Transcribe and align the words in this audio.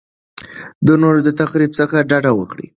د 0.87 0.89
نورو 1.03 1.19
د 1.27 1.29
تخریب 1.39 1.71
څخه 1.79 1.97
ډډه 2.09 2.31
وکړئ. 2.35 2.67